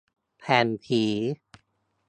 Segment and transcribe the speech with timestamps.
[0.39, 1.03] แผ่นผี